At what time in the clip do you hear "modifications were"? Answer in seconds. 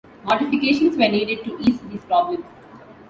0.23-1.07